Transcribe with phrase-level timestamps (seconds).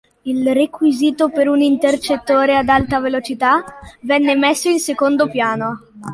[0.23, 3.63] Il requisito per un intercettore ad alta velocità,
[4.01, 5.79] venne messo in secondo piano.